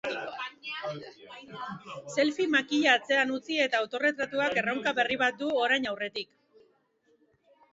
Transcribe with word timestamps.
Selfie 2.15 2.47
makila 2.55 2.95
atzean 3.01 3.33
utzi 3.35 3.59
eta 3.67 3.83
autorretratuak 3.83 4.59
erronka 4.63 4.95
berri 5.01 5.19
bat 5.25 5.39
du 5.43 5.51
orain 5.67 5.89
aurretik. 5.93 6.33